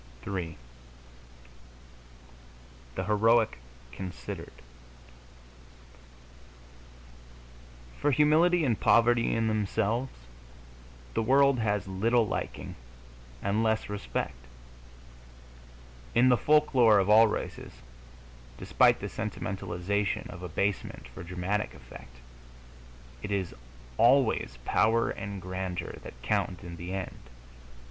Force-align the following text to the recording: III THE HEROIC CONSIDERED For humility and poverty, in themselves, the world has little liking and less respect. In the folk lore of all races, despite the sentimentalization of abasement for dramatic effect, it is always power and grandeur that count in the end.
III 0.25 0.57
THE 2.95 3.03
HEROIC 3.03 3.59
CONSIDERED 3.91 4.63
For 7.99 8.09
humility 8.09 8.65
and 8.65 8.79
poverty, 8.79 9.35
in 9.35 9.47
themselves, 9.47 10.09
the 11.13 11.21
world 11.21 11.59
has 11.59 11.87
little 11.87 12.25
liking 12.27 12.73
and 13.43 13.61
less 13.61 13.91
respect. 13.91 14.47
In 16.15 16.29
the 16.29 16.35
folk 16.35 16.73
lore 16.73 16.97
of 16.97 17.07
all 17.07 17.27
races, 17.27 17.83
despite 18.57 19.01
the 19.01 19.07
sentimentalization 19.07 20.27
of 20.31 20.41
abasement 20.41 21.09
for 21.09 21.21
dramatic 21.21 21.75
effect, 21.75 22.15
it 23.21 23.29
is 23.31 23.53
always 23.99 24.57
power 24.65 25.11
and 25.11 25.39
grandeur 25.39 25.97
that 26.01 26.19
count 26.23 26.63
in 26.63 26.77
the 26.77 26.91
end. 26.91 27.19